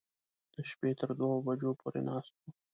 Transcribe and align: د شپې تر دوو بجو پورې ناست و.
د 0.53 0.55
شپې 0.69 0.91
تر 0.99 1.09
دوو 1.19 1.43
بجو 1.45 1.71
پورې 1.81 2.01
ناست 2.09 2.33
و. 2.37 2.43